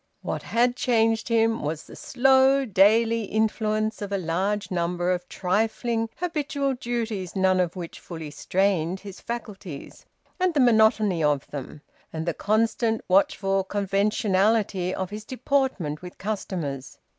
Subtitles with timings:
[0.23, 6.09] What had changed him was the slow daily influence of a large number of trifling
[6.17, 10.07] habitual duties none of which fully strained his faculties,
[10.39, 16.97] and the monotony of them, and the constant watchful conventionality of his deportment with customers.